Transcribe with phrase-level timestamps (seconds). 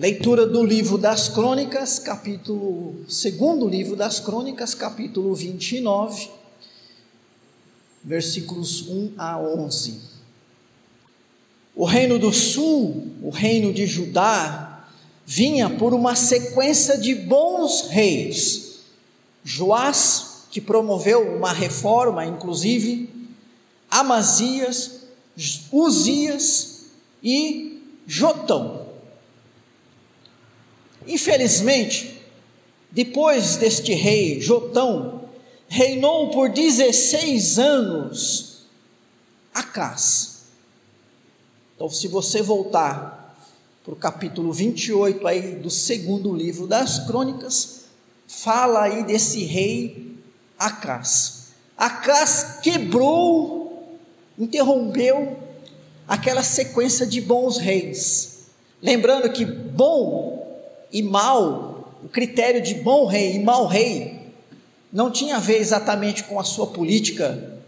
[0.00, 6.30] Leitura do livro das Crônicas, capítulo, segundo livro das Crônicas, capítulo 29,
[8.02, 10.00] versículos 1 a 11.
[11.76, 14.86] O reino do sul, o reino de Judá,
[15.26, 18.76] vinha por uma sequência de bons reis.
[19.44, 23.10] Joás, que promoveu uma reforma, inclusive,
[23.90, 25.02] Amazias,
[25.70, 26.86] Uzias
[27.22, 28.79] e Jotão.
[31.10, 32.22] Infelizmente,
[32.92, 35.24] depois deste rei Jotão,
[35.68, 38.60] reinou por 16 anos
[39.52, 40.42] Acás.
[41.74, 43.36] Então, se você voltar
[43.82, 47.86] para o capítulo 28 aí do segundo livro das crônicas,
[48.28, 50.16] fala aí desse rei
[50.56, 51.48] Acás.
[51.76, 53.98] Acás quebrou,
[54.38, 55.36] interrompeu
[56.06, 58.42] aquela sequência de bons reis.
[58.80, 60.49] Lembrando que bom
[60.92, 64.20] e mal, o critério de bom rei e mau rei,
[64.92, 67.60] não tinha a ver exatamente com a sua política,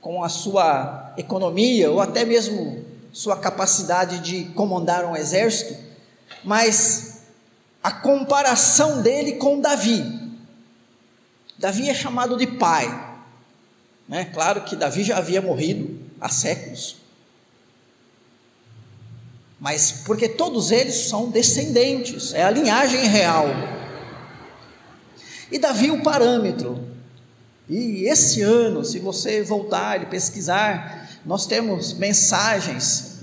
[0.00, 5.76] com a sua economia, ou até mesmo sua capacidade de comandar um exército,
[6.42, 7.22] mas
[7.82, 10.02] a comparação dele com Davi.
[11.58, 12.86] Davi é chamado de pai.
[14.08, 14.26] Né?
[14.26, 16.96] Claro que Davi já havia morrido há séculos,
[19.64, 23.46] mas porque todos eles são descendentes, é a linhagem real.
[25.50, 26.86] E Davi o parâmetro.
[27.66, 33.20] E esse ano, se você voltar e pesquisar, nós temos mensagens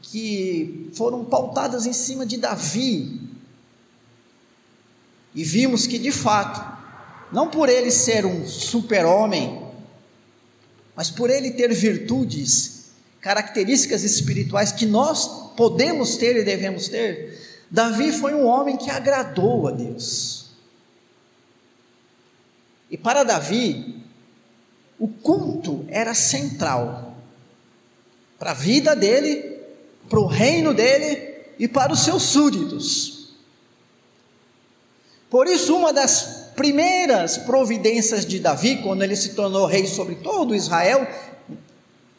[0.00, 3.20] que foram pautadas em cima de Davi.
[5.34, 6.64] E vimos que de fato,
[7.32, 9.60] não por ele ser um super-homem,
[10.94, 12.83] mas por ele ter virtudes,
[13.24, 17.40] características espirituais que nós podemos ter e devemos ter,
[17.70, 20.50] Davi foi um homem que agradou a Deus.
[22.90, 24.04] E para Davi,
[24.98, 27.16] o culto era central
[28.38, 29.58] para a vida dele,
[30.06, 33.34] para o reino dele e para os seus súditos.
[35.30, 40.54] Por isso, uma das primeiras providências de Davi, quando ele se tornou rei sobre todo
[40.54, 41.08] Israel,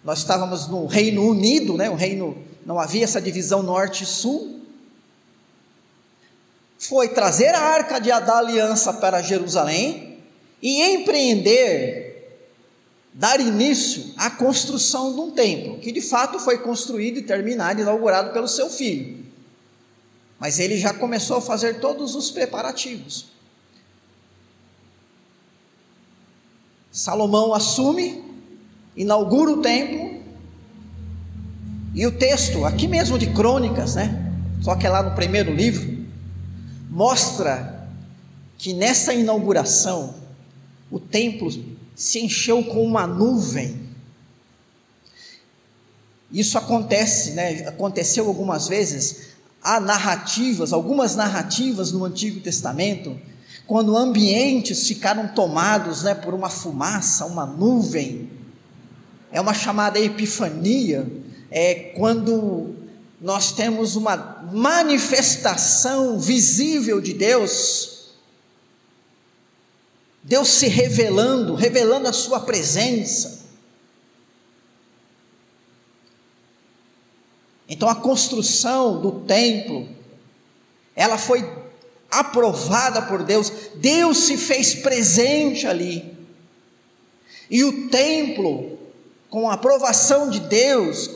[0.06, 4.62] nós estávamos no Reino Unido, né, o reino não havia essa divisão norte e sul.
[6.78, 10.20] Foi trazer a arca de, da aliança para Jerusalém
[10.62, 12.40] e empreender,
[13.14, 18.32] dar início à construção de um templo, que de fato foi construído e terminado, inaugurado
[18.32, 19.26] pelo seu filho.
[20.40, 23.28] Mas ele já começou a fazer todos os preparativos.
[26.92, 28.25] Salomão assume,
[28.96, 30.16] inaugura o templo,
[31.96, 34.34] e o texto, aqui mesmo de Crônicas, né?
[34.62, 36.06] Só que é lá no primeiro livro,
[36.90, 37.88] mostra
[38.58, 40.16] que nessa inauguração
[40.92, 41.50] o templo
[41.96, 43.80] se encheu com uma nuvem.
[46.30, 47.66] Isso acontece, né?
[47.68, 49.36] Aconteceu algumas vezes.
[49.64, 53.18] Há narrativas, algumas narrativas no Antigo Testamento,
[53.66, 58.30] quando ambientes ficaram tomados, né, por uma fumaça, uma nuvem.
[59.36, 61.06] É uma chamada epifania
[61.52, 62.74] é quando
[63.20, 64.16] nós temos uma
[64.50, 68.14] manifestação visível de Deus,
[70.24, 73.44] Deus se revelando, revelando a sua presença.
[77.68, 79.86] Então a construção do templo,
[80.96, 81.44] ela foi
[82.10, 86.16] aprovada por Deus, Deus se fez presente ali.
[87.50, 88.75] E o templo,
[89.36, 91.10] com a aprovação de Deus,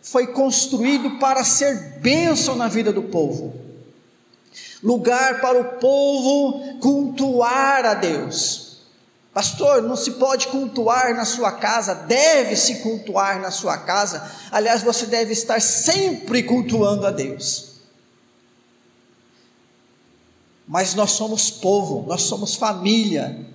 [0.00, 3.54] foi construído para ser bênção na vida do povo,
[4.82, 8.78] lugar para o povo cultuar a Deus.
[9.34, 14.26] Pastor, não se pode cultuar na sua casa, deve se cultuar na sua casa.
[14.50, 17.82] Aliás, você deve estar sempre cultuando a Deus.
[20.66, 23.46] Mas nós somos povo, nós somos família.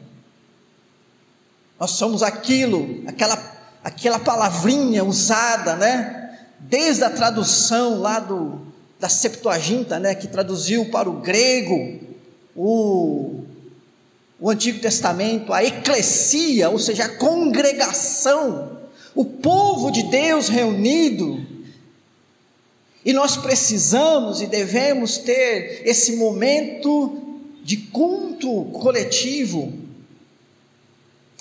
[1.80, 3.52] Nós somos aquilo, aquela
[3.83, 6.24] aquela palavrinha usada, né?
[6.68, 8.62] desde a tradução lá do,
[9.00, 12.00] da Septuaginta, né, que traduziu para o grego
[12.56, 13.41] o,
[14.39, 18.80] o Antigo Testamento, a eclesia, ou seja, a congregação,
[19.13, 21.45] o povo de Deus reunido.
[23.06, 29.82] E nós precisamos e devemos ter esse momento de culto coletivo.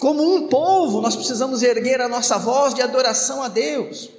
[0.02, 4.10] Como um povo, nós precisamos erguer a nossa voz de adoração a Deus.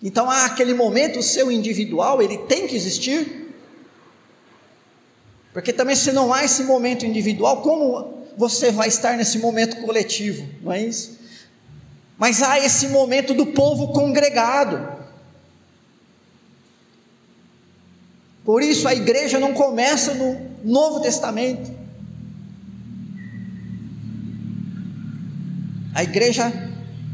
[0.00, 3.52] Então há aquele momento seu individual, ele tem que existir.
[5.52, 10.48] Porque também se não há esse momento individual, como você vai estar nesse momento coletivo,
[10.62, 11.18] não é isso?
[12.16, 14.96] Mas há esse momento do povo congregado.
[18.44, 21.79] Por isso a igreja não começa no Novo Testamento.
[25.94, 26.52] A igreja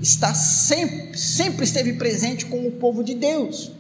[0.01, 3.73] está sempre, sempre esteve presente com o povo de Deus.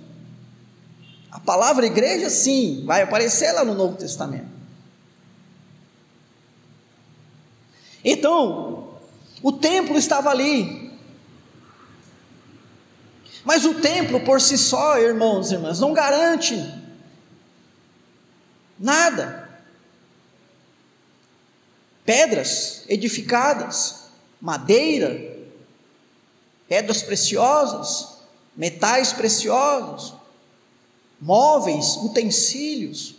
[1.31, 4.56] A palavra igreja, sim, vai aparecer lá no Novo Testamento.
[8.02, 8.94] Então,
[9.43, 10.93] o templo estava ali.
[13.44, 16.56] Mas o templo por si só, irmãos e irmãs, não garante
[18.78, 19.49] nada.
[22.04, 24.05] Pedras edificadas,
[24.40, 25.36] madeira,
[26.68, 28.18] pedras preciosas,
[28.56, 30.14] metais preciosos,
[31.20, 33.16] móveis, utensílios.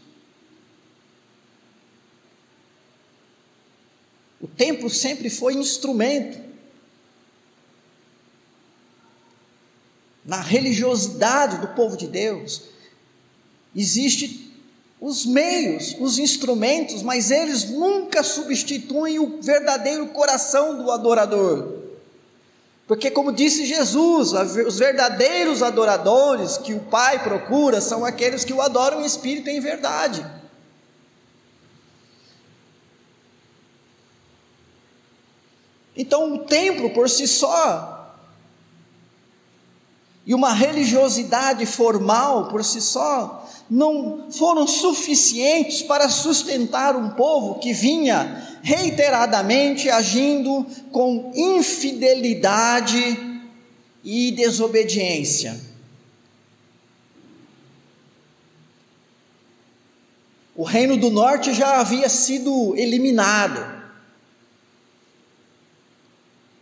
[4.40, 6.48] O templo sempre foi instrumento
[10.24, 12.64] na religiosidade do povo de Deus.
[13.74, 14.47] Existe
[15.08, 21.76] os meios, os instrumentos, mas eles nunca substituem o verdadeiro coração do adorador.
[22.86, 28.62] Porque, como disse Jesus, os verdadeiros adoradores que o Pai procura são aqueles que o
[28.62, 30.26] adoram em espírito e em verdade.
[35.96, 38.07] Então, o templo por si só,
[40.28, 47.72] e uma religiosidade formal por si só, não foram suficientes para sustentar um povo que
[47.72, 53.42] vinha reiteradamente agindo com infidelidade
[54.04, 55.58] e desobediência.
[60.54, 63.78] O reino do norte já havia sido eliminado.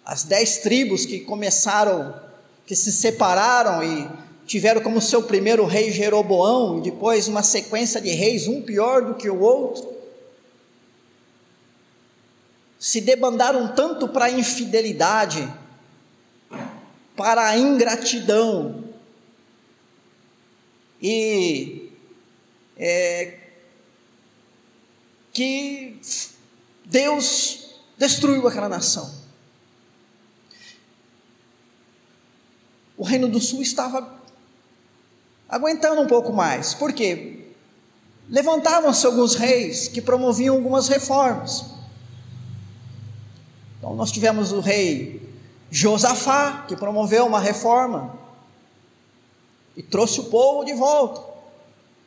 [0.06, 2.25] As dez tribos que começaram,
[2.66, 4.10] que se separaram e
[4.46, 9.16] tiveram como seu primeiro rei Jeroboão, e depois uma sequência de reis, um pior do
[9.16, 9.94] que o outro.
[12.80, 15.52] Se debandaram tanto para a infidelidade,
[17.16, 18.84] para a ingratidão,
[21.02, 21.92] e
[22.78, 23.40] é,
[25.34, 26.00] que
[26.86, 29.25] Deus destruiu aquela nação.
[32.98, 34.16] O Reino do Sul estava
[35.50, 36.74] aguentando um pouco mais.
[36.74, 37.46] Por quê?
[38.30, 41.66] Levantavam-se alguns reis que promoviam algumas reformas.
[43.78, 45.22] Então nós tivemos o rei
[45.70, 48.18] Josafá, que promoveu uma reforma
[49.76, 51.22] e trouxe o povo de volta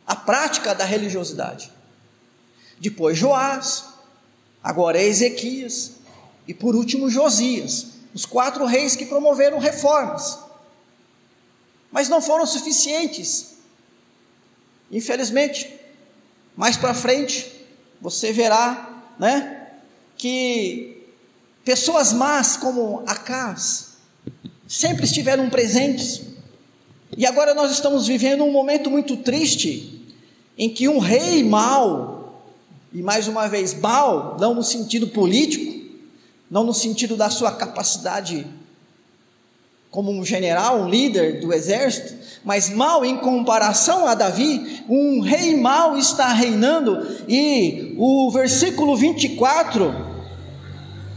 [0.06, 1.70] à prática da religiosidade.
[2.81, 3.85] Depois Joás,
[4.64, 5.93] agora Ezequias
[6.46, 10.47] e por último Josias, os quatro reis que promoveram reformas
[11.90, 13.56] mas não foram suficientes.
[14.90, 15.73] Infelizmente,
[16.56, 17.50] mais para frente,
[18.00, 19.68] você verá, né,
[20.16, 21.07] que
[21.64, 23.97] pessoas más como Acas
[24.66, 26.23] sempre estiveram presentes.
[27.16, 30.14] E agora nós estamos vivendo um momento muito triste
[30.57, 32.45] em que um rei mau,
[32.92, 35.78] e mais uma vez mau, não no sentido político,
[36.50, 38.47] não no sentido da sua capacidade
[39.90, 42.14] como um general, um líder do exército,
[42.45, 49.95] mas mal em comparação a Davi, um rei mau está reinando, e o versículo 24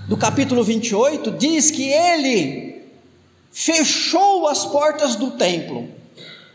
[0.08, 2.82] do capítulo 28 diz que ele
[3.52, 5.88] fechou as portas do templo.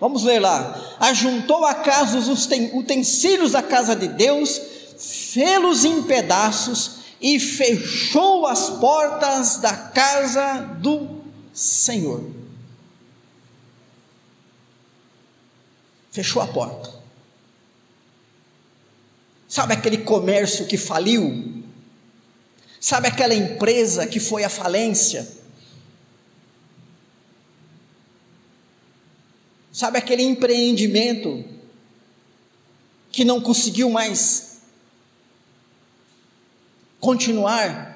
[0.00, 0.96] Vamos ler lá.
[1.00, 4.61] Ajuntou a casa os utensílios da casa de Deus,
[4.99, 11.15] fê-los em pedaços e fechou as portas da casa do
[11.56, 12.22] Senhor.
[16.10, 16.92] Fechou a porta.
[19.48, 21.64] Sabe aquele comércio que faliu?
[22.78, 25.26] Sabe aquela empresa que foi à falência?
[29.72, 31.42] Sabe aquele empreendimento
[33.10, 34.58] que não conseguiu mais
[37.00, 37.95] continuar?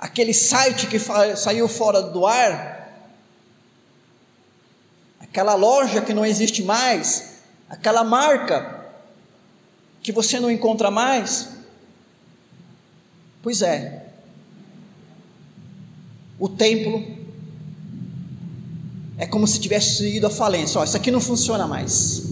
[0.00, 0.98] Aquele site que
[1.36, 2.90] saiu fora do ar,
[5.20, 8.80] aquela loja que não existe mais, aquela marca
[10.02, 11.50] que você não encontra mais.
[13.42, 14.06] Pois é,
[16.38, 17.18] o templo
[19.18, 20.80] é como se tivesse ido à falência.
[20.80, 22.22] Ó, isso aqui não funciona mais.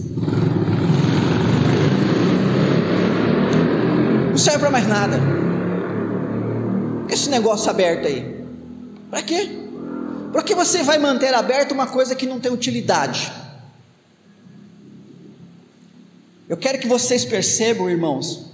[4.31, 5.48] Não serve para mais nada.
[7.29, 8.43] Esse negócio aberto aí.
[9.11, 9.47] Para quê?
[10.31, 13.31] Para que você vai manter aberto uma coisa que não tem utilidade?
[16.49, 18.47] Eu quero que vocês percebam, irmãos,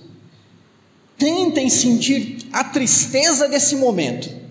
[1.17, 4.43] tentem sentir a tristeza desse momento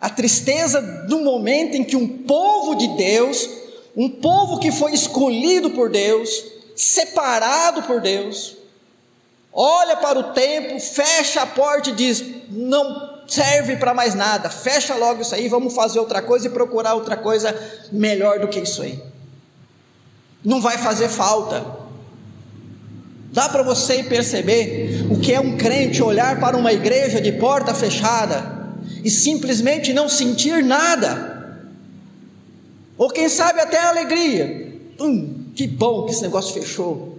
[0.00, 3.48] a tristeza do momento em que um povo de Deus,
[3.96, 6.28] um povo que foi escolhido por Deus,
[6.74, 8.56] separado por Deus,
[9.52, 14.94] olha para o templo, fecha a porta e diz: não serve para mais nada, fecha
[14.94, 17.54] logo isso aí, vamos fazer outra coisa e procurar outra coisa
[17.90, 19.02] melhor do que isso aí.
[20.44, 21.82] Não vai fazer falta.
[23.32, 27.72] Dá para você perceber o que é um crente olhar para uma igreja de porta
[27.72, 31.32] fechada e simplesmente não sentir nada,
[32.98, 34.78] ou quem sabe até alegria.
[35.00, 37.18] Hum, que bom que esse negócio fechou.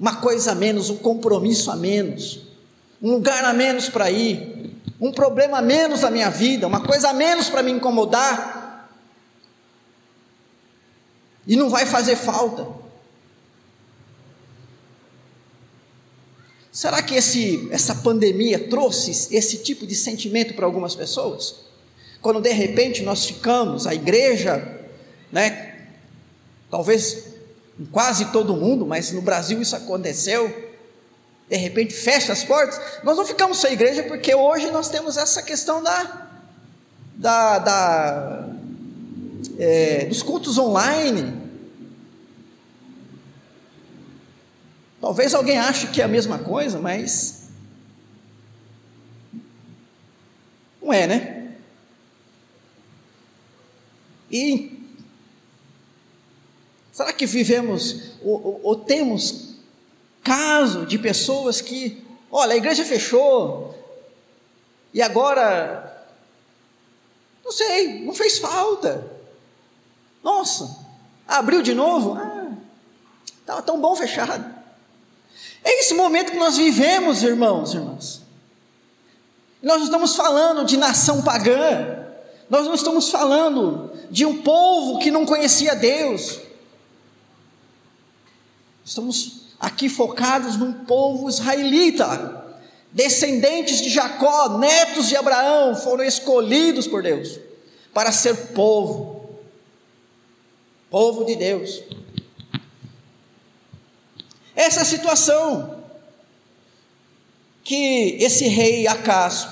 [0.00, 2.40] Uma coisa a menos, um compromisso a menos,
[3.02, 7.10] um lugar a menos para ir, um problema a menos na minha vida, uma coisa
[7.10, 8.88] a menos para me incomodar.
[11.46, 12.66] E não vai fazer falta.
[16.72, 21.66] Será que esse, essa pandemia trouxe esse tipo de sentimento para algumas pessoas?
[22.22, 24.80] Quando de repente nós ficamos, a igreja,
[25.30, 25.88] né,
[26.70, 27.29] talvez
[27.80, 30.70] em quase todo mundo, mas no Brasil isso aconteceu,
[31.48, 35.42] de repente fecha as portas, nós não ficamos sem igreja porque hoje nós temos essa
[35.42, 36.28] questão da,
[37.16, 38.48] da, da
[39.58, 41.40] é, dos cultos online,
[45.00, 47.48] Talvez alguém ache que é a mesma coisa, mas
[50.82, 51.54] não é, né?
[54.30, 54.79] E
[56.92, 59.54] será que vivemos ou, ou, ou temos
[60.22, 63.74] caso de pessoas que, olha, a igreja fechou
[64.92, 66.04] e agora,
[67.44, 69.06] não sei, não fez falta.
[70.22, 70.78] Nossa,
[71.26, 72.14] abriu de novo?
[72.14, 72.52] Ah,
[73.24, 74.44] estava tão bom fechado.
[75.62, 78.22] É esse momento que nós vivemos, irmãos, irmãs.
[79.62, 82.06] Nós não estamos falando de nação pagã,
[82.48, 86.40] nós não estamos falando de um povo que não conhecia Deus.
[88.84, 92.58] Estamos aqui focados num povo israelita,
[92.92, 97.38] descendentes de Jacó, netos de Abraão, foram escolhidos por Deus
[97.92, 99.38] para ser povo,
[100.88, 101.82] povo de Deus.
[104.54, 105.82] Essa é situação
[107.64, 109.48] que esse rei Acas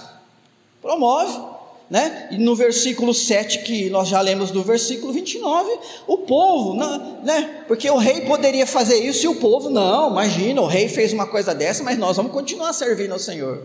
[0.80, 1.47] promove,
[1.90, 2.28] né?
[2.30, 5.70] E no versículo 7, que nós já lemos do versículo 29,
[6.06, 7.64] o povo, né?
[7.66, 11.26] Porque o rei poderia fazer isso e o povo, não, imagina, o rei fez uma
[11.26, 13.62] coisa dessa, mas nós vamos continuar servindo ao Senhor.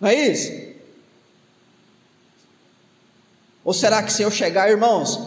[0.00, 0.52] Não é isso?
[3.64, 5.18] Ou será que se eu chegar, irmãos,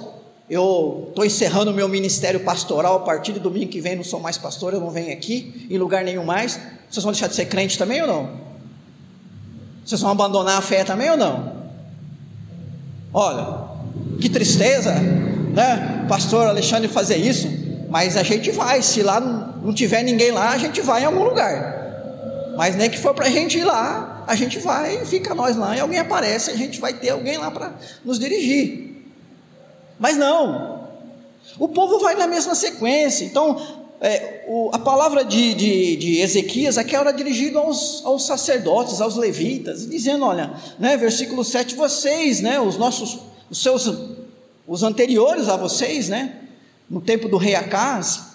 [0.50, 4.20] eu estou encerrando o meu ministério pastoral a partir de domingo que vem, não sou
[4.20, 6.60] mais pastor, eu não venho aqui em lugar nenhum mais.
[6.90, 8.52] Vocês vão deixar de ser crente também ou não?
[9.86, 11.51] Vocês vão abandonar a fé também ou não?
[13.14, 13.70] Olha,
[14.20, 16.06] que tristeza, né?
[16.08, 17.48] Pastor Alexandre fazer isso,
[17.90, 21.24] mas a gente vai, se lá não, tiver ninguém lá, a gente vai em algum
[21.24, 21.82] lugar.
[22.58, 25.76] Mas nem que for para a gente ir lá, a gente vai, fica nós lá
[25.76, 27.74] e alguém aparece, a gente vai ter alguém lá para
[28.06, 29.04] nos dirigir.
[30.00, 30.88] Mas não,
[31.60, 33.26] o povo vai na mesma sequência.
[33.26, 39.00] Então, é, o, a palavra de, de, de, Ezequias aqui era dirigida aos, aos sacerdotes,
[39.00, 43.88] aos levitas, dizendo: olha, né, versículo 7, vocês, né, os nossos, os seus,
[44.68, 46.36] os anteriores a vocês, né,
[46.90, 48.32] no tempo do rei Acaz,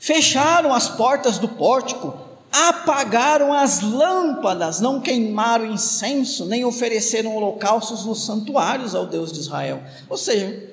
[0.00, 2.12] fecharam as portas do pórtico,
[2.50, 9.80] apagaram as lâmpadas, não queimaram incenso, nem ofereceram holocaustos nos santuários ao Deus de Israel.
[10.08, 10.72] Ou seja,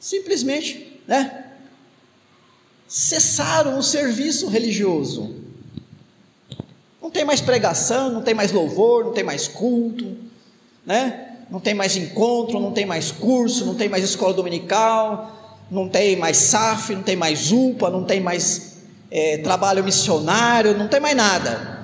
[0.00, 1.43] simplesmente, né,
[2.86, 5.34] cessaram o serviço religioso.
[7.02, 10.16] Não tem mais pregação, não tem mais louvor, não tem mais culto,
[10.84, 11.36] né?
[11.50, 15.34] Não tem mais encontro, não tem mais curso, não tem mais escola dominical,
[15.70, 18.78] não tem mais SAF, não tem mais UPA, não tem mais
[19.10, 21.74] é, trabalho missionário, não tem mais nada.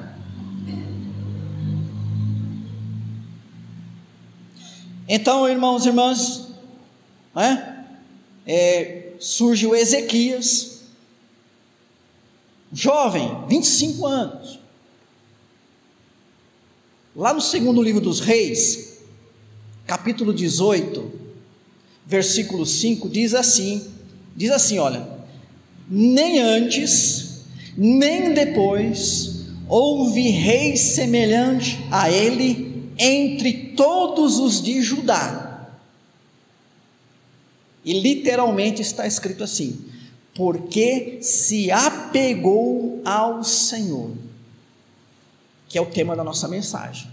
[5.12, 6.48] Então, irmãos e irmãs,
[7.34, 7.84] né,
[8.46, 10.69] é, surge o Ezequias,
[12.72, 14.60] jovem, 25 anos.
[17.14, 18.98] Lá no segundo livro dos Reis,
[19.86, 21.12] capítulo 18,
[22.06, 23.90] versículo 5 diz assim:
[24.36, 25.08] diz assim, olha,
[25.88, 27.40] nem antes,
[27.76, 35.68] nem depois houve rei semelhante a ele entre todos os de Judá.
[37.84, 39.84] E literalmente está escrito assim:
[40.34, 44.12] porque se apegou ao Senhor,
[45.68, 47.10] que é o tema da nossa mensagem.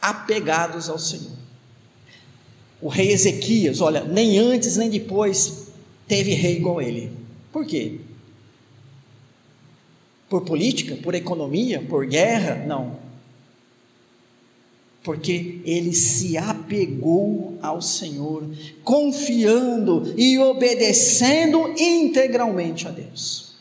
[0.00, 1.36] Apegados ao Senhor.
[2.80, 5.68] O rei Ezequias, olha, nem antes nem depois
[6.06, 7.10] teve rei igual ele.
[7.50, 8.00] Por quê?
[10.28, 12.66] Por política, por economia, por guerra?
[12.66, 13.05] Não.
[15.06, 18.42] Porque ele se apegou ao Senhor,
[18.82, 23.52] confiando e obedecendo integralmente a Deus.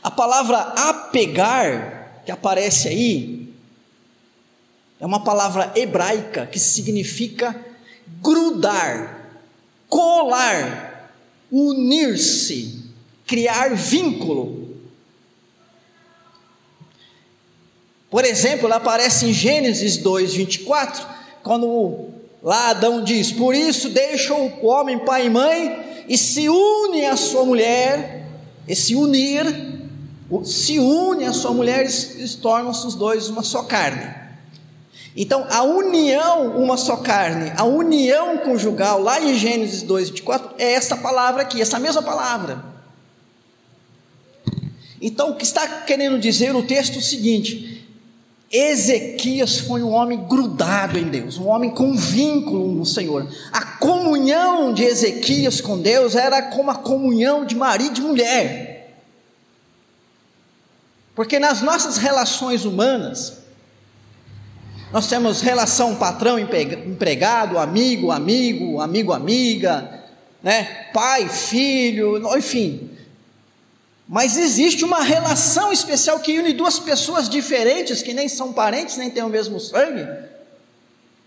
[0.00, 3.52] A palavra apegar, que aparece aí,
[5.00, 7.60] é uma palavra hebraica que significa
[8.22, 9.40] grudar,
[9.88, 11.12] colar,
[11.50, 12.84] unir-se,
[13.26, 14.61] criar vínculo.
[18.12, 21.02] Por exemplo, ela aparece em Gênesis 2, 24,
[21.42, 22.10] quando
[22.42, 27.16] lá Adão diz: Por isso deixa o homem pai e mãe e se une à
[27.16, 28.26] sua mulher,
[28.68, 29.46] e se unir,
[30.44, 34.14] se une à sua mulher e tornam-se os dois uma só carne.
[35.16, 40.72] Então, a união, uma só carne, a união conjugal, lá em Gênesis 2, 24, é
[40.74, 42.62] essa palavra aqui, essa mesma palavra.
[45.00, 47.71] Então, o que está querendo dizer o texto é o seguinte:
[48.52, 53.26] Ezequias foi um homem grudado em Deus, um homem com vínculo no Senhor.
[53.50, 58.72] A comunhão de Ezequias com Deus era como a comunhão de marido e mulher.
[61.14, 63.38] Porque nas nossas relações humanas,
[64.92, 70.04] nós temos relação patrão empregado, amigo, amigo, amigo, amiga,
[70.42, 70.90] né?
[70.92, 72.90] Pai, filho, enfim.
[74.08, 79.10] Mas existe uma relação especial que une duas pessoas diferentes, que nem são parentes, nem
[79.10, 80.06] têm o mesmo sangue,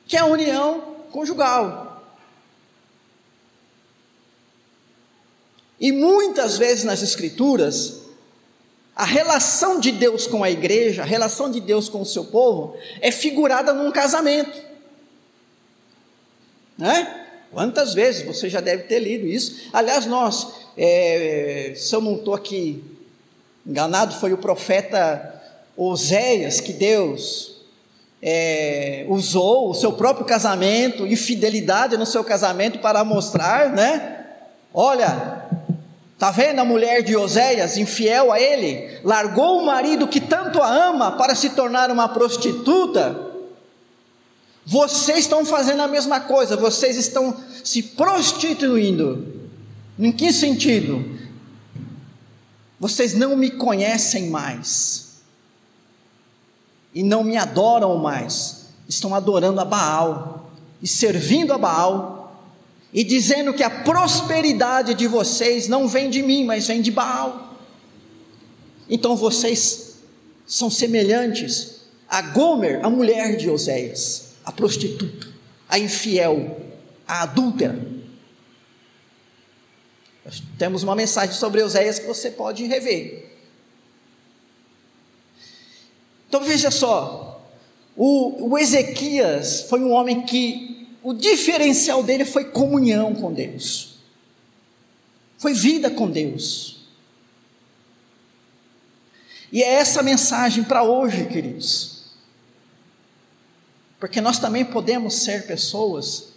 [0.05, 1.85] que é a união conjugal.
[5.79, 8.01] E muitas vezes nas Escrituras,
[8.95, 12.77] a relação de Deus com a igreja, a relação de Deus com o seu povo,
[13.01, 14.61] é figurada num casamento.
[16.77, 17.25] Né?
[17.51, 19.69] Quantas vezes você já deve ter lido isso?
[19.73, 22.83] Aliás, nós, é, se eu não estou aqui
[23.65, 25.41] enganado, foi o profeta
[25.77, 27.61] Oséias que Deus
[28.21, 34.25] é, usou o seu próprio casamento e fidelidade no seu casamento para mostrar, né?
[34.73, 35.45] Olha,
[36.15, 38.99] Está vendo a mulher de Oséias, infiel a ele?
[39.03, 43.33] Largou o marido que tanto a ama para se tornar uma prostituta?
[44.65, 49.44] Vocês estão fazendo a mesma coisa, vocês estão se prostituindo.
[49.97, 51.17] Em que sentido?
[52.79, 55.05] Vocês não me conhecem mais,
[56.95, 60.49] e não me adoram mais, estão adorando a Baal
[60.81, 62.41] e servindo a Baal
[62.93, 67.57] e dizendo que a prosperidade de vocês não vem de mim, mas vem de Baal.
[68.89, 69.95] Então vocês
[70.47, 75.27] são semelhantes a Gomer, a mulher de Oséias, a prostituta,
[75.67, 76.61] a infiel,
[77.05, 77.94] a adúltera.
[80.25, 83.31] Nós temos uma mensagem sobre Oséias que você pode rever.
[86.27, 87.47] Então veja só,
[87.95, 93.99] o, o Ezequias foi um homem que o diferencial dele foi comunhão com Deus,
[95.37, 96.87] foi vida com Deus.
[99.51, 102.05] E é essa mensagem para hoje, queridos,
[103.99, 106.34] porque nós também podemos ser pessoas,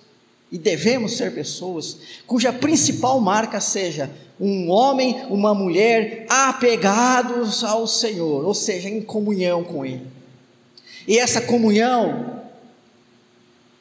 [0.50, 8.44] e devemos ser pessoas, cuja principal marca seja um homem, uma mulher apegados ao Senhor,
[8.44, 10.06] ou seja, em comunhão com Ele.
[11.06, 12.38] E essa comunhão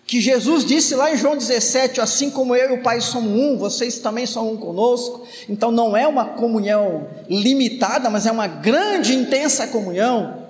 [0.08, 3.58] que Jesus disse lá em João 17: assim como eu e o Pai somos um,
[3.58, 5.28] vocês também são um conosco.
[5.50, 10.48] Então não é uma comunhão limitada, mas é uma grande, intensa comunhão.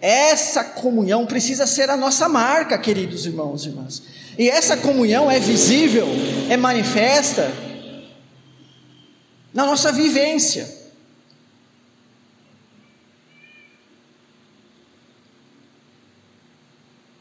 [0.00, 4.02] Essa comunhão precisa ser a nossa marca, queridos irmãos e irmãs.
[4.38, 6.06] E essa comunhão é visível,
[6.50, 7.52] é manifesta
[9.52, 10.82] na nossa vivência.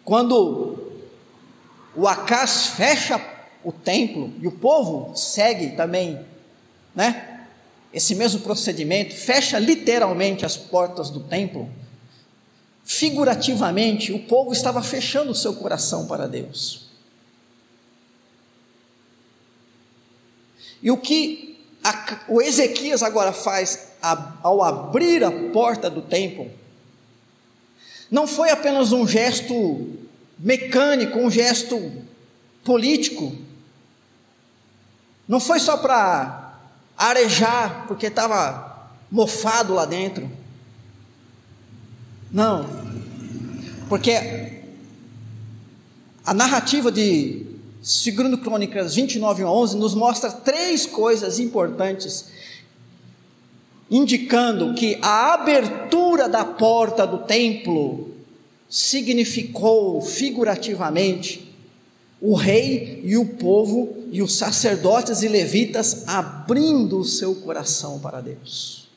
[0.04, 1.02] Quando
[1.95, 3.21] o Acas fecha
[3.63, 6.19] o templo e o povo segue também,
[6.95, 7.45] né?
[7.93, 11.69] Esse mesmo procedimento, fecha literalmente as portas do templo.
[12.84, 16.83] Figurativamente, o povo estava fechando o seu coração para Deus.
[20.84, 26.52] E o que a, o Ezequias agora faz a, ao abrir a porta do templo,
[28.12, 29.89] não foi apenas um gesto
[30.38, 31.91] mecânico, um gesto
[32.65, 33.34] político,
[35.26, 36.60] não foi só para
[36.98, 40.30] arejar, porque estava mofado lá dentro.
[42.30, 42.67] Não,
[43.88, 44.62] porque
[46.26, 47.52] a narrativa de
[47.84, 52.28] Segundo Crônicas 29 11 nos mostra três coisas importantes
[53.91, 58.12] indicando que a abertura da porta do templo
[58.69, 61.54] significou figurativamente
[62.22, 68.22] o rei e o povo e os sacerdotes e levitas abrindo o seu coração para
[68.22, 68.88] Deus.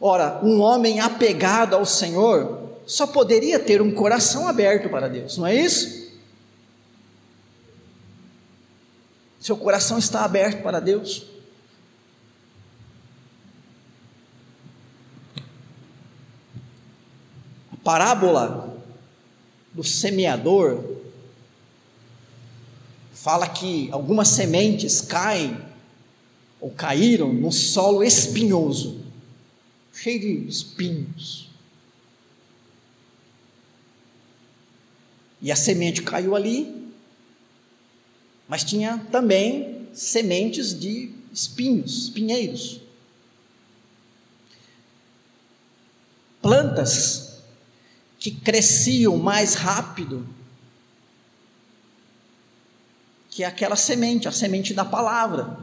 [0.00, 2.61] Ora, um homem apegado ao Senhor
[2.92, 6.12] só poderia ter um coração aberto para Deus, não é isso?
[9.40, 11.24] Seu coração está aberto para Deus.
[17.72, 18.76] A parábola
[19.72, 20.98] do semeador
[23.14, 25.58] fala que algumas sementes caem
[26.60, 29.00] ou caíram no solo espinhoso,
[29.94, 31.51] cheio de espinhos.
[35.42, 36.86] E a semente caiu ali,
[38.48, 42.80] mas tinha também sementes de espinhos, espinheiros.
[46.40, 47.38] Plantas
[48.18, 50.26] que cresciam mais rápido
[53.32, 55.56] que aquela semente, a semente da palavra.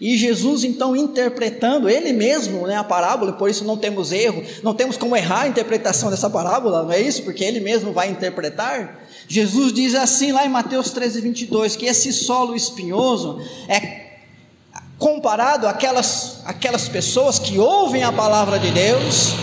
[0.00, 4.74] E Jesus, então, interpretando ele mesmo né, a parábola, por isso não temos erro, não
[4.74, 7.22] temos como errar a interpretação dessa parábola, não é isso?
[7.22, 9.07] Porque ele mesmo vai interpretar.
[9.28, 13.38] Jesus diz assim lá em Mateus 13, 22, que esse solo espinhoso
[13.68, 14.08] é
[14.98, 19.34] comparado àquelas, àquelas pessoas que ouvem a palavra de Deus,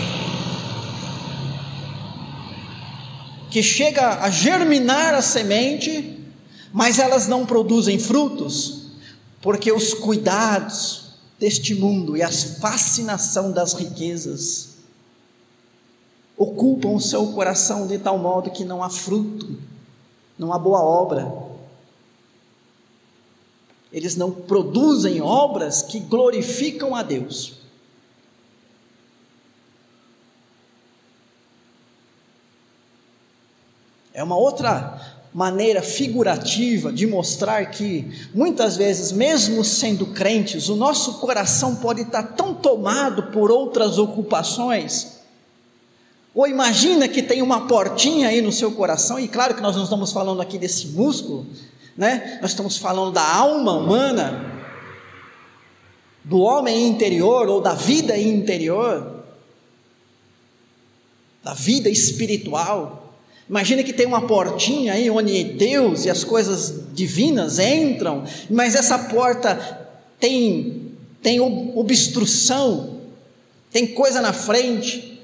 [3.48, 6.20] que chega a germinar a semente,
[6.72, 8.88] mas elas não produzem frutos,
[9.40, 14.76] porque os cuidados deste mundo e a fascinação das riquezas
[16.36, 19.58] ocupam o seu coração de tal modo que não há fruto,
[20.38, 21.32] não há boa obra.
[23.92, 27.54] Eles não produzem obras que glorificam a Deus.
[34.12, 41.18] É uma outra maneira figurativa de mostrar que, muitas vezes, mesmo sendo crentes, o nosso
[41.18, 45.15] coração pode estar tão tomado por outras ocupações.
[46.36, 49.84] Ou imagina que tem uma portinha aí no seu coração, e claro que nós não
[49.84, 51.46] estamos falando aqui desse músculo,
[51.96, 52.38] né?
[52.42, 54.44] Nós estamos falando da alma humana,
[56.22, 59.24] do homem interior ou da vida interior,
[61.42, 63.14] da vida espiritual.
[63.48, 68.98] Imagina que tem uma portinha aí onde Deus e as coisas divinas entram, mas essa
[68.98, 69.88] porta
[70.20, 73.00] tem, tem obstrução,
[73.72, 75.15] tem coisa na frente.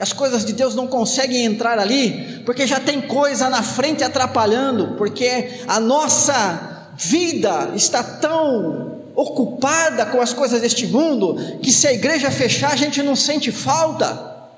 [0.00, 4.94] As coisas de Deus não conseguem entrar ali, porque já tem coisa na frente atrapalhando,
[4.96, 11.92] porque a nossa vida está tão ocupada com as coisas deste mundo, que se a
[11.92, 14.48] igreja fechar, a gente não sente falta,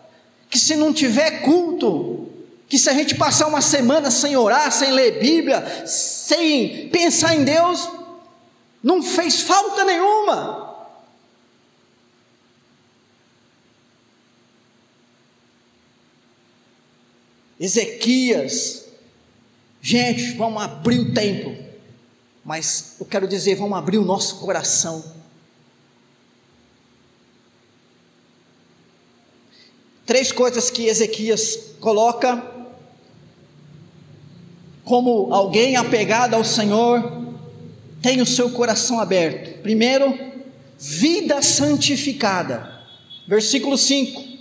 [0.48, 2.28] que se não tiver culto,
[2.68, 7.42] que se a gente passar uma semana sem orar, sem ler Bíblia, sem pensar em
[7.42, 7.90] Deus,
[8.80, 10.71] não fez falta nenhuma.
[17.62, 18.86] Ezequias,
[19.80, 21.56] gente, vamos abrir o templo,
[22.44, 25.04] mas eu quero dizer, vamos abrir o nosso coração.
[30.04, 32.50] Três coisas que Ezequias coloca
[34.82, 37.32] como alguém apegado ao Senhor,
[38.02, 39.62] tem o seu coração aberto.
[39.62, 40.18] Primeiro,
[40.76, 42.82] vida santificada.
[43.28, 44.31] Versículo 5.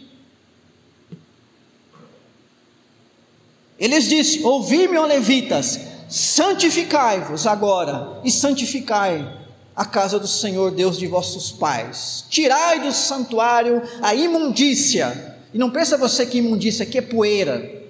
[3.81, 9.39] Eles disse: Ouvi-me, ó levitas, santificai-vos agora e santificai
[9.75, 12.23] a casa do Senhor Deus de vossos pais.
[12.29, 15.35] Tirai do santuário a imundícia.
[15.53, 17.81] E não pensa você que imundícia aqui é poeira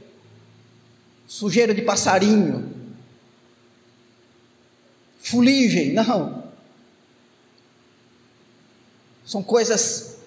[1.31, 2.69] sujeira de passarinho,
[5.17, 6.43] fuligem, não.
[9.25, 10.17] São coisas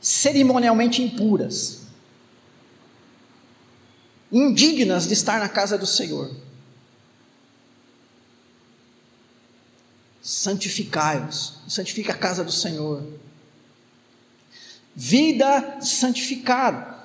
[0.00, 1.79] cerimonialmente impuras,
[4.32, 6.30] indignas de estar na casa do Senhor.
[10.22, 13.02] Santificai-os, santifica a casa do Senhor.
[14.94, 17.00] Vida santificada.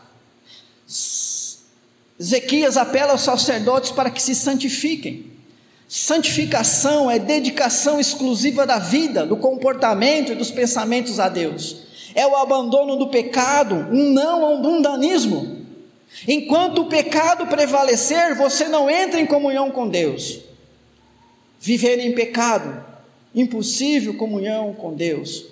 [2.20, 5.32] Ezequias apela aos sacerdotes para que se santifiquem.
[5.88, 11.78] Santificação é dedicação exclusiva da vida, do comportamento e dos pensamentos a Deus.
[12.14, 15.55] É o abandono do pecado, um não ao um mundanismo
[16.28, 20.40] Enquanto o pecado prevalecer, você não entra em comunhão com Deus.
[21.60, 22.84] Viver em pecado,
[23.34, 25.46] impossível comunhão com Deus.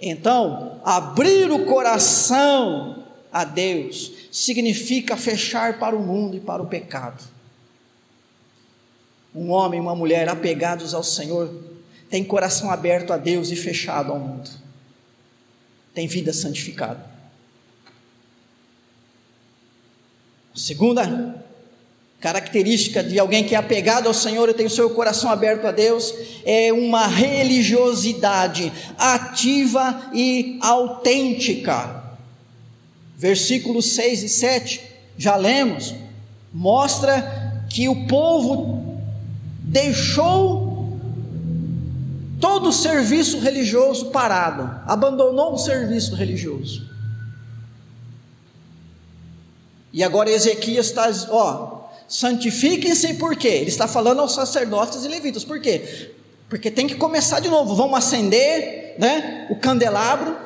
[0.00, 7.22] Então, abrir o coração a Deus significa fechar para o mundo e para o pecado.
[9.34, 11.50] Um homem e uma mulher apegados ao Senhor
[12.10, 14.50] tem coração aberto a Deus e fechado ao mundo.
[15.94, 17.11] Tem vida santificada.
[20.54, 21.42] Segunda
[22.20, 25.72] característica de alguém que é apegado ao Senhor e tem o seu coração aberto a
[25.72, 32.00] Deus é uma religiosidade ativa e autêntica.
[33.16, 34.80] Versículos 6 e 7,
[35.18, 35.94] já lemos,
[36.52, 39.00] mostra que o povo
[39.62, 40.98] deixou
[42.40, 46.91] todo o serviço religioso parado, abandonou o serviço religioso.
[49.92, 53.48] E agora Ezequias está, ó, santifiquem-se por quê?
[53.48, 56.10] Ele está falando aos sacerdotes e levitas, por quê?
[56.48, 60.36] Porque tem que começar de novo, vamos acender, né, o candelabro,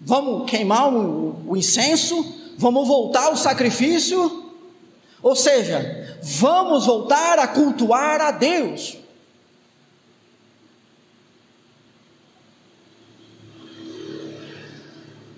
[0.00, 2.24] vamos queimar o, o incenso,
[2.58, 4.52] vamos voltar ao sacrifício,
[5.22, 8.98] ou seja, vamos voltar a cultuar a Deus.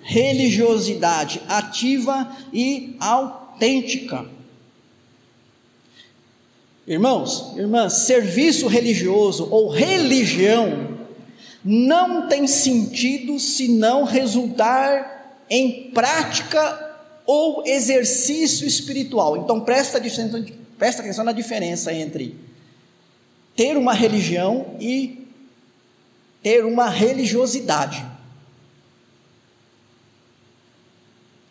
[0.05, 4.23] Religiosidade ativa e autêntica.
[6.85, 10.95] Irmãos, irmãs, serviço religioso ou religião
[11.63, 19.35] não tem sentido se não resultar em prática ou exercício espiritual.
[19.37, 19.99] Então presta,
[20.77, 22.35] presta atenção na diferença entre
[23.55, 25.27] ter uma religião e
[26.43, 28.14] ter uma religiosidade.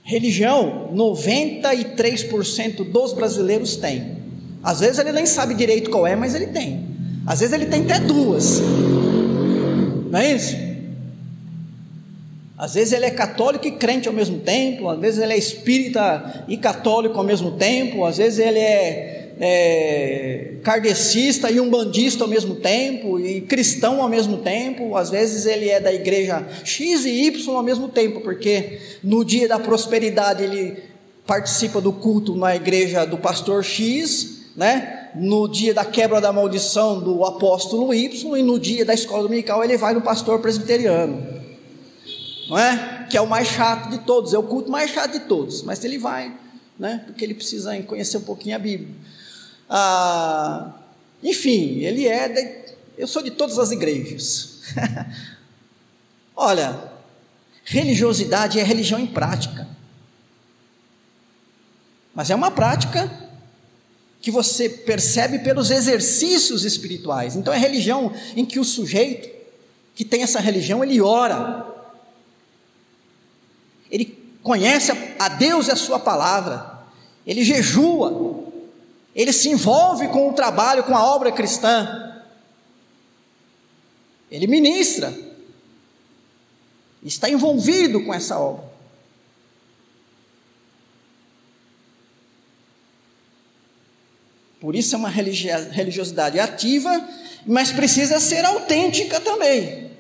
[0.07, 4.19] Religião, 93% dos brasileiros têm.
[4.63, 6.87] Às vezes ele nem sabe direito qual é, mas ele tem.
[7.27, 8.61] Às vezes ele tem até duas.
[10.11, 10.57] Não é isso?
[12.57, 16.45] Às vezes ele é católico e crente ao mesmo tempo, às vezes ele é espírita
[16.47, 22.57] e católico ao mesmo tempo, às vezes ele é é, kardecista e umbandista ao mesmo
[22.57, 27.57] tempo, e cristão ao mesmo tempo, às vezes ele é da igreja X e Y
[27.57, 30.77] ao mesmo tempo, porque no dia da prosperidade ele
[31.27, 35.11] participa do culto na igreja do pastor X, né?
[35.15, 39.63] no dia da quebra da maldição do apóstolo Y, e no dia da escola dominical
[39.63, 41.23] ele vai no pastor presbiteriano,
[42.49, 43.07] não é?
[43.09, 45.85] Que é o mais chato de todos, é o culto mais chato de todos, mas
[45.85, 46.33] ele vai,
[46.79, 47.03] né?
[47.07, 48.95] Porque ele precisa conhecer um pouquinho a Bíblia.
[49.69, 50.73] Ah,
[51.23, 52.29] enfim, ele é.
[52.29, 54.63] De, eu sou de todas as igrejas.
[56.37, 56.93] Olha,
[57.65, 59.67] religiosidade é religião em prática.
[62.15, 63.11] Mas é uma prática
[64.21, 67.37] que você percebe pelos exercícios espirituais.
[67.37, 69.35] Então é religião em que o sujeito
[69.95, 71.67] que tem essa religião, ele ora.
[73.91, 76.83] Ele conhece a Deus e a sua palavra.
[77.27, 78.44] Ele jejua
[79.15, 82.23] ele se envolve com o trabalho, com a obra cristã.
[84.31, 85.15] Ele ministra.
[87.03, 88.75] Está envolvido com essa obra.
[94.61, 96.91] Por isso é uma religiosidade ativa,
[97.47, 99.91] mas precisa ser autêntica também.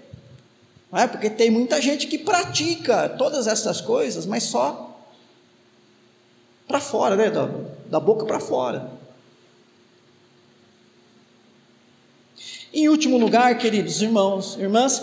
[0.90, 1.07] Não é?
[1.07, 4.98] Porque tem muita gente que pratica todas essas coisas, mas só
[6.66, 7.31] para fora, né?
[7.31, 7.48] da,
[7.87, 9.03] da boca para fora.
[12.74, 15.00] Em último lugar, queridos irmãos, irmãs,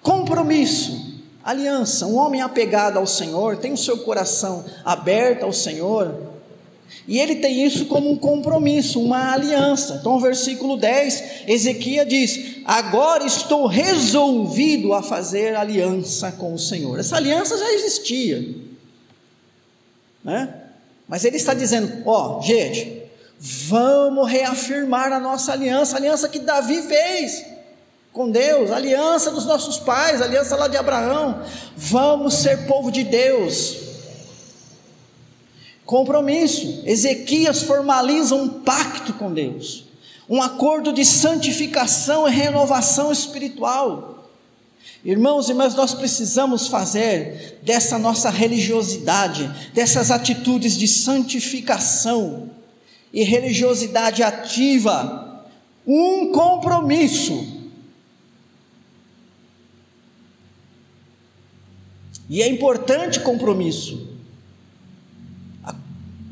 [0.00, 2.06] compromisso, aliança.
[2.06, 6.30] Um homem apegado ao Senhor tem o seu coração aberto ao Senhor,
[7.08, 9.96] e ele tem isso como um compromisso, uma aliança.
[10.00, 17.00] Então, versículo 10, Ezequias diz: Agora estou resolvido a fazer aliança com o Senhor.
[17.00, 18.54] Essa aliança já existia,
[20.22, 20.54] né?
[21.08, 23.01] Mas ele está dizendo: Ó, oh, gente,
[23.44, 27.44] Vamos reafirmar a nossa aliança, a aliança que Davi fez
[28.12, 31.42] com Deus, aliança dos nossos pais, aliança lá de Abraão.
[31.76, 33.78] Vamos ser povo de Deus.
[35.84, 36.84] Compromisso.
[36.86, 39.86] Ezequias formaliza um pacto com Deus.
[40.28, 44.30] um acordo de santificação e renovação espiritual.
[45.04, 52.61] Irmãos e irmãs, nós precisamos fazer dessa nossa religiosidade, dessas atitudes de santificação
[53.12, 55.44] e religiosidade ativa,
[55.86, 57.60] um compromisso.
[62.28, 64.08] E é importante compromisso,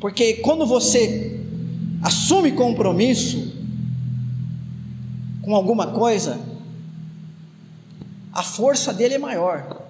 [0.00, 1.38] porque quando você
[2.02, 3.52] assume compromisso
[5.42, 6.40] com alguma coisa,
[8.32, 9.82] a força dele é maior.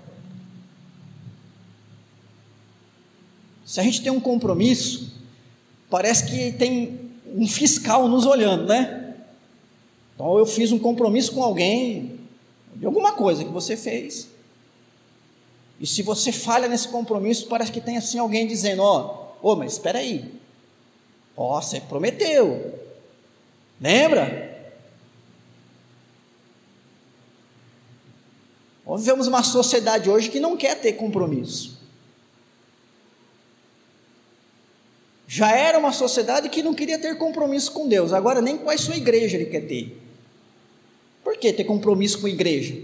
[3.65, 5.20] Se a gente tem um compromisso,
[5.91, 9.17] parece que tem um fiscal nos olhando, né?
[10.15, 12.21] Então eu fiz um compromisso com alguém
[12.77, 14.29] de alguma coisa que você fez.
[15.81, 19.73] E se você falha nesse compromisso, parece que tem assim alguém dizendo: Ó, oh, mas
[19.73, 20.33] espera aí,
[21.37, 22.79] ó, oh, você prometeu,
[23.81, 24.49] lembra?
[28.87, 31.80] Nós vivemos uma sociedade hoje que não quer ter compromisso.
[35.33, 38.77] Já era uma sociedade que não queria ter compromisso com Deus, agora nem com a
[38.77, 39.97] sua igreja ele quer ter.
[41.23, 42.77] Por que ter compromisso com a igreja?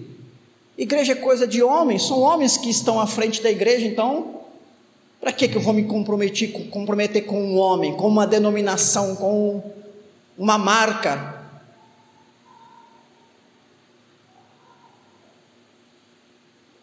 [0.79, 4.43] Igreja é coisa de homens, são homens que estão à frente da igreja, então,
[5.21, 9.61] para que, eu vou me comprometer, comprometer com um homem, com uma denominação, com
[10.39, 11.43] uma marca?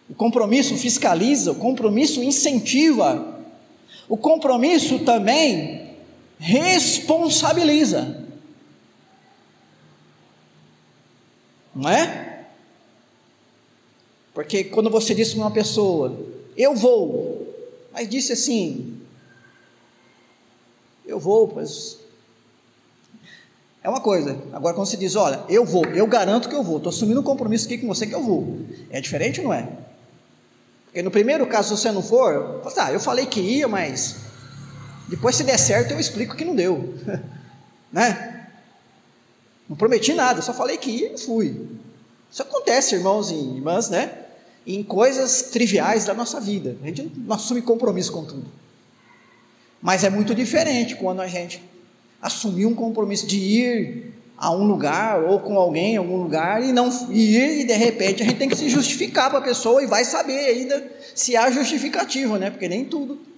[0.10, 3.33] O compromisso fiscaliza, o compromisso incentiva,
[4.14, 5.96] o compromisso também
[6.38, 8.24] responsabiliza.
[11.74, 12.46] Não é?
[14.32, 16.16] Porque quando você disse para uma pessoa,
[16.56, 17.56] eu vou,
[17.92, 19.02] mas disse assim,
[21.04, 21.52] eu vou.
[23.82, 24.40] É uma coisa.
[24.54, 27.24] Agora, quando você diz, olha, eu vou, eu garanto que eu vou, estou assumindo um
[27.24, 28.60] compromisso aqui com você que eu vou.
[28.92, 29.68] É diferente ou não é?
[30.94, 34.18] Porque no primeiro caso, se você não for, tá, eu falei que ia, mas
[35.08, 36.94] depois se der certo eu explico que não deu,
[37.92, 38.46] né?
[39.68, 41.68] Não prometi nada, só falei que ia e fui.
[42.32, 44.20] Isso acontece, irmãos e irmãs, né?
[44.68, 46.78] Em coisas triviais da nossa vida.
[46.84, 48.46] A gente não assume compromisso com tudo.
[49.82, 51.60] Mas é muito diferente quando a gente
[52.22, 56.72] assumir um compromisso de ir a um lugar ou com alguém em algum lugar e
[56.72, 59.88] não ir e de repente a gente tem que se justificar para a pessoa e
[59.88, 62.50] vai saber ainda se há justificativa, né?
[62.50, 63.34] Porque nem tudo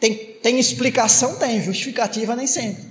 [0.00, 2.84] tem, tem explicação, tem justificativa nem sempre.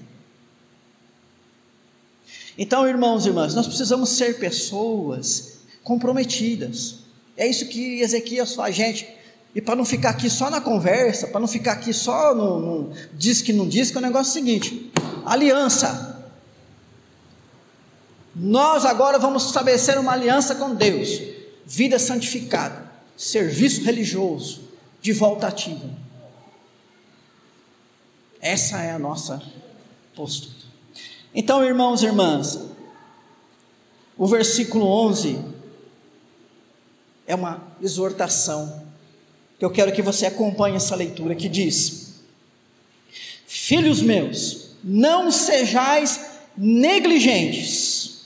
[2.58, 7.00] Então, irmãos e irmãs, nós precisamos ser pessoas comprometidas.
[7.38, 9.08] É isso que Ezequias faz, gente.
[9.56, 12.94] E para não ficar aqui só na conversa, para não ficar aqui só no, no
[13.14, 14.92] diz que não diz, que é o negócio seguinte:
[15.26, 16.17] aliança.
[18.40, 21.20] Nós agora vamos estabelecer uma aliança com Deus,
[21.66, 24.62] vida santificada, serviço religioso,
[25.02, 25.90] de volta ativa.
[28.40, 29.42] Essa é a nossa
[30.16, 30.54] postura.
[31.34, 32.60] Então, irmãos e irmãs,
[34.16, 35.44] o versículo 11
[37.26, 38.86] é uma exortação.
[39.60, 42.22] Eu quero que você acompanhe essa leitura que diz:
[43.48, 46.22] Filhos meus, não sejais
[46.56, 48.17] negligentes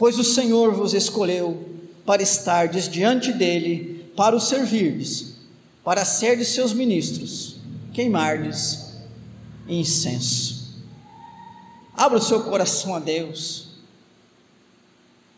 [0.00, 5.34] pois o Senhor vos escolheu para estardes diante dele, para o servirdes,
[5.84, 7.58] para serdes seus ministros,
[7.92, 8.94] queimardes
[9.68, 10.82] incenso.
[11.94, 13.72] Abra o seu coração a Deus,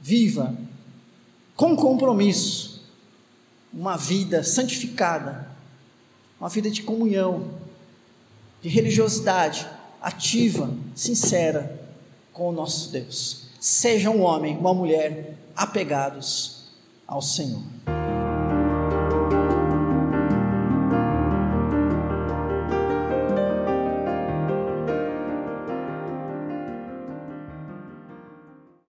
[0.00, 0.56] viva
[1.56, 2.84] com compromisso
[3.74, 5.50] uma vida santificada,
[6.38, 7.50] uma vida de comunhão,
[8.62, 9.66] de religiosidade
[10.00, 11.84] ativa, sincera
[12.32, 13.50] com o nosso Deus.
[13.62, 16.64] Seja um homem, uma mulher apegados
[17.06, 17.62] ao Senhor.